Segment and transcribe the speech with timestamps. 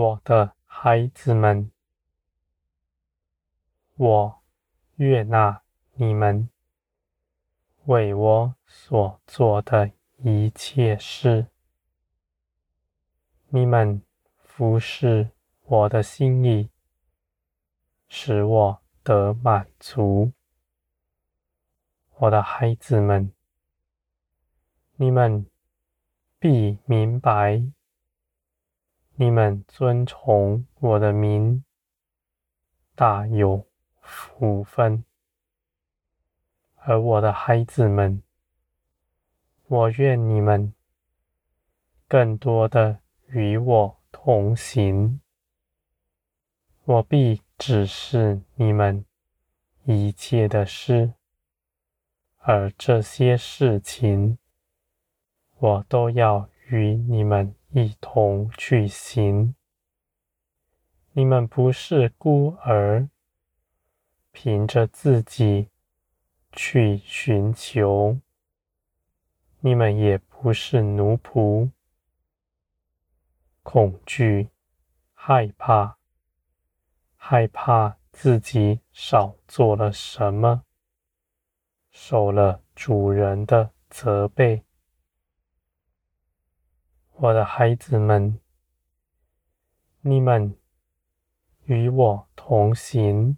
[0.00, 1.70] 我的孩子们，
[3.96, 4.40] 我
[4.96, 5.60] 悦纳
[5.92, 6.48] 你们
[7.84, 11.48] 为我所做的一切事。
[13.48, 14.00] 你们
[14.42, 15.32] 服侍
[15.64, 16.70] 我的心意，
[18.08, 20.32] 使我得满足。
[22.16, 23.30] 我的孩子们，
[24.96, 25.44] 你们
[26.38, 27.70] 必明白。
[29.20, 31.62] 你们遵从我的名，
[32.94, 33.66] 大有
[34.00, 35.04] 福分。
[36.76, 38.22] 而我的孩子们，
[39.66, 40.72] 我愿你们
[42.08, 45.20] 更多的与我同行。
[46.84, 49.04] 我必指示你们
[49.84, 51.12] 一切的事，
[52.38, 54.38] 而这些事情，
[55.58, 57.54] 我都要与你们。
[57.72, 59.54] 一同去行。
[61.12, 63.08] 你们不是孤儿，
[64.32, 65.68] 凭着自己
[66.50, 68.18] 去寻求；
[69.60, 71.70] 你们也不是奴仆，
[73.62, 74.48] 恐惧、
[75.14, 75.96] 害怕，
[77.14, 80.64] 害怕自己少做了什么，
[81.92, 84.64] 受了主人的责备。
[87.22, 88.40] 我的孩子们，
[90.00, 90.56] 你们
[91.64, 93.36] 与我同行，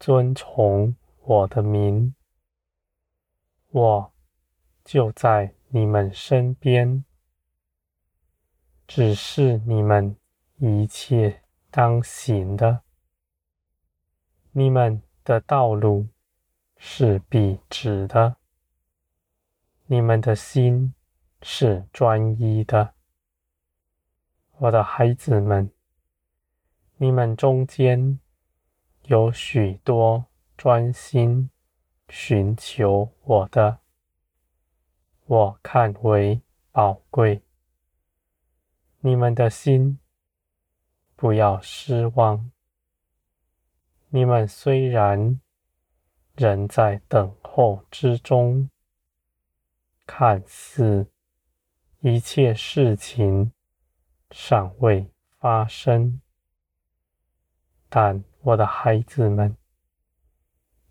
[0.00, 2.14] 遵从我的名，
[3.68, 4.12] 我
[4.82, 7.04] 就在你们身边，
[8.86, 10.16] 指示你们
[10.56, 12.80] 一切当行的。
[14.52, 16.08] 你们的道路
[16.78, 18.36] 是笔直的，
[19.84, 20.94] 你们的心。
[21.40, 22.94] 是专一的，
[24.56, 25.70] 我的孩子们，
[26.96, 28.18] 你们中间
[29.04, 30.26] 有许多
[30.56, 31.48] 专心
[32.08, 33.78] 寻求我的，
[35.26, 37.42] 我看为宝贵。
[39.00, 40.00] 你们的心
[41.14, 42.50] 不要失望。
[44.08, 45.40] 你们虽然
[46.34, 48.68] 仍在等候之中，
[50.04, 51.06] 看似。
[52.00, 53.50] 一切事情
[54.30, 55.10] 尚未
[55.40, 56.20] 发生，
[57.88, 59.56] 但我的孩子们，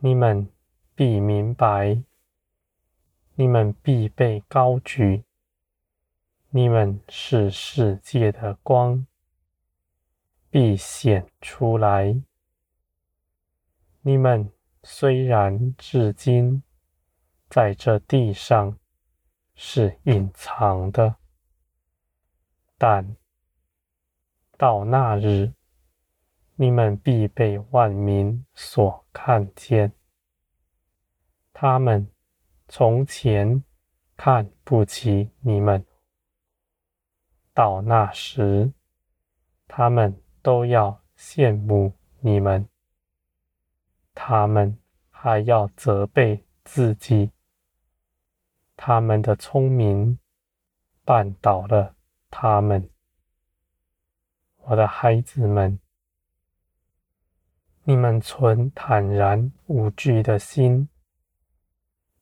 [0.00, 0.46] 你们
[0.94, 2.02] 必明白，
[3.34, 5.24] 你们必被高举，
[6.50, 9.06] 你们是世界的光，
[10.50, 12.20] 必显出来。
[14.02, 16.62] 你们虽然至今
[17.48, 18.78] 在这地上，
[19.62, 21.16] 是隐藏的，
[22.78, 23.14] 但
[24.56, 25.52] 到那日，
[26.54, 29.92] 你们必被万民所看见。
[31.52, 32.10] 他们
[32.68, 33.62] 从前
[34.16, 35.84] 看不起你们，
[37.52, 38.72] 到那时，
[39.68, 42.66] 他们都要羡慕你们。
[44.14, 44.78] 他们
[45.10, 47.30] 还要责备自己。
[48.82, 50.18] 他们的聪明
[51.04, 51.94] 绊倒了
[52.30, 52.88] 他们，
[54.62, 55.78] 我的孩子们，
[57.84, 60.88] 你们存坦然无惧的心，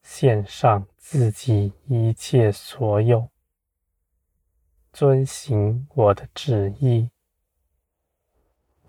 [0.01, 3.29] 献上自己一切所有，
[4.91, 7.09] 遵行我的旨意。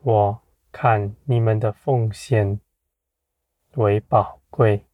[0.02, 0.42] 我
[0.72, 2.58] 看你们的奉献
[3.74, 4.89] 为宝贵。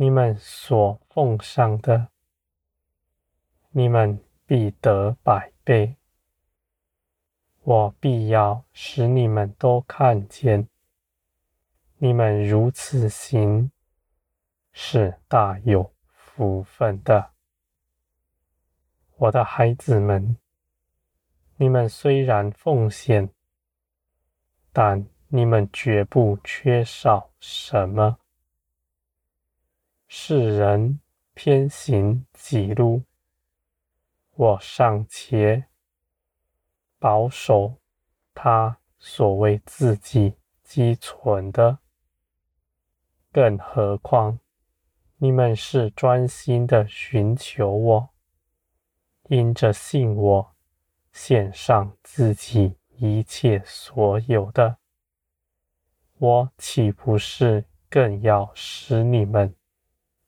[0.00, 2.08] 你们所奉上的，
[3.68, 5.94] 你们必得百倍。
[7.64, 10.66] 我必要使你们都看见，
[11.98, 13.70] 你们如此行，
[14.72, 17.32] 是大有福分的。
[19.16, 20.38] 我的孩子们，
[21.56, 23.28] 你们虽然奉献，
[24.72, 28.19] 但你们绝不缺少什么。
[30.12, 30.98] 世人
[31.34, 33.04] 偏行己路，
[34.34, 35.66] 我尚且
[36.98, 37.76] 保守
[38.34, 40.34] 他所谓自己
[40.64, 41.78] 积存的，
[43.30, 44.40] 更何况
[45.18, 48.10] 你们是专心的寻求我，
[49.28, 50.56] 因着信我，
[51.12, 54.78] 献上自己一切所有的，
[56.18, 59.54] 我岂不是更要使你们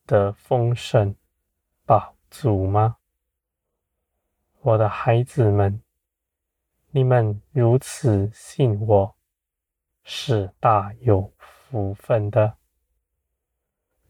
[0.06, 1.14] 的丰盛
[1.84, 2.96] 宝足吗？
[4.60, 5.82] 我的孩子们，
[6.90, 9.16] 你们如此信我，
[10.04, 12.56] 是大有福分的。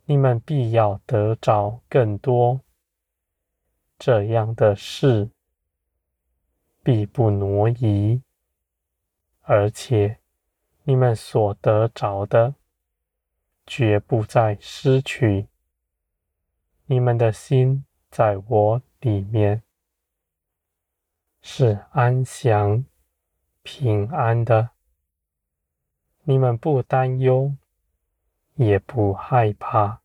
[0.05, 2.61] 你们必要得着更多，
[3.99, 5.31] 这样的事
[6.83, 8.21] 必不挪移，
[9.43, 10.19] 而且
[10.83, 12.57] 你们所得着的，
[13.65, 15.49] 绝不再失去。
[16.93, 19.63] 你们的心在我里面。
[21.41, 22.85] 是安详、
[23.63, 24.73] 平安的，
[26.25, 27.57] 你们不担忧，
[28.57, 30.03] 也不害怕。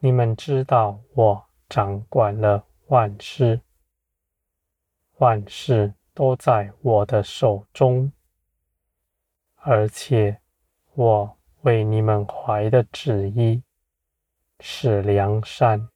[0.00, 3.62] 你们知道我掌管了万事，
[5.16, 8.12] 万事都在我的手中，
[9.54, 10.38] 而且
[10.92, 13.62] 我为你们怀的旨意
[14.60, 15.88] 是良善，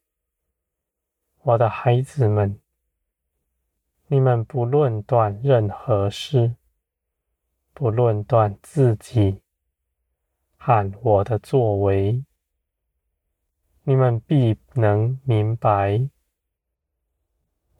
[1.42, 2.60] 我的孩子们。
[4.08, 6.56] 你们不论断任何事，
[7.72, 9.40] 不论断自己
[10.56, 12.24] 和我的作为，
[13.84, 16.10] 你们必能明白，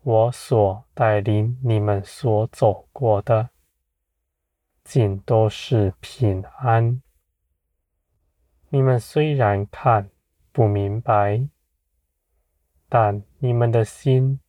[0.02, 3.50] 我所带领你们所走过的，
[4.84, 7.02] 尽都是平安。
[8.68, 10.10] 你们虽然看
[10.52, 11.48] 不明白，
[12.88, 14.40] 但你们的心。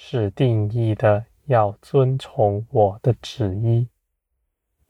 [0.00, 3.88] 是定义的，要遵从我的旨意，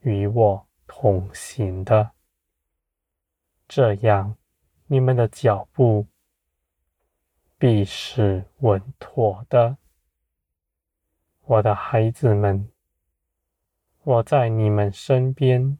[0.01, 2.11] 与我同行的，
[3.67, 4.37] 这样
[4.85, 6.05] 你们的脚步
[7.57, 9.77] 必是稳妥的。
[11.45, 12.69] 我的孩子们，
[14.03, 15.79] 我在你们身边，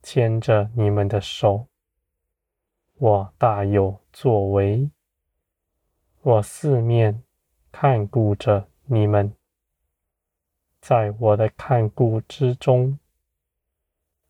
[0.00, 1.66] 牵着你们的手，
[3.02, 4.88] 我大有作为，
[6.20, 7.24] 我四面。
[7.72, 9.34] 看顾着你们，
[10.80, 13.00] 在我的看顾之中，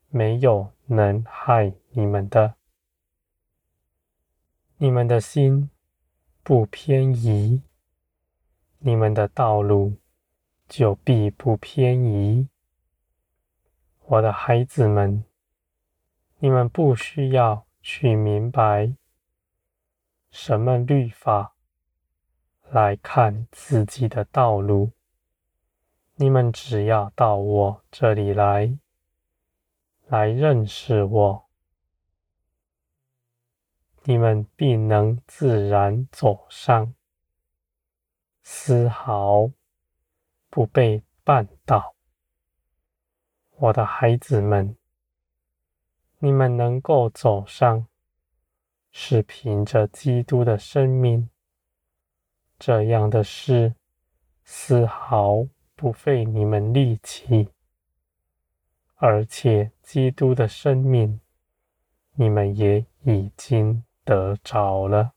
[0.07, 2.55] 没有能害你们的。
[4.77, 5.69] 你们的心
[6.41, 7.61] 不偏移，
[8.79, 9.97] 你们的道路
[10.67, 12.47] 就必不偏移。
[14.05, 15.23] 我的孩子们，
[16.39, 18.95] 你们不需要去明白
[20.31, 21.51] 什么律法。
[22.71, 24.93] 来看自己的道路，
[26.15, 28.79] 你们只要到我这里来，
[30.07, 31.45] 来认识我，
[34.05, 36.95] 你们必能自然走上，
[38.41, 39.51] 丝毫
[40.49, 41.93] 不被绊倒。
[43.57, 44.75] 我的孩子们，
[46.23, 47.85] 你们能够走上，
[48.93, 51.29] 是凭着基督的生命。
[52.57, 53.75] 这样的事
[54.45, 57.49] 丝毫不费你们力气，
[58.95, 61.19] 而且基督的生命，
[62.13, 65.11] 你们也已经得着了。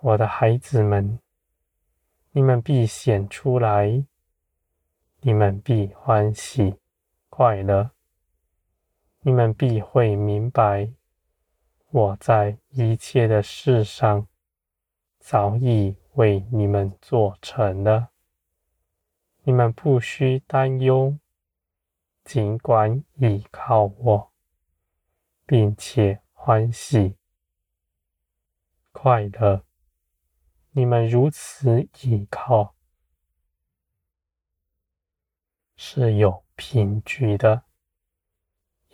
[0.00, 1.18] 我的孩子们，
[2.30, 4.06] 你们必显出来，
[5.20, 6.76] 你们必欢喜
[7.28, 7.90] 快乐，
[9.26, 10.92] 你们必会明白，
[11.88, 14.26] 我在一切的事上。
[15.18, 18.10] 早已为你们做成了，
[19.44, 21.18] 你们不需担忧，
[22.22, 24.32] 尽管倚靠我，
[25.46, 27.16] 并且欢喜
[28.92, 29.64] 快乐。
[30.72, 32.74] 你们如此倚靠，
[35.76, 37.63] 是有凭据的，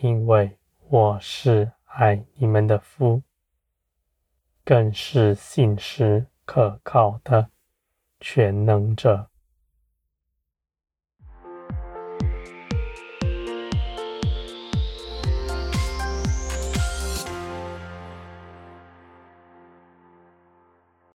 [0.02, 3.23] 因为我是爱你们的夫。
[4.64, 7.50] 更是信实可靠的
[8.21, 9.29] 全能者。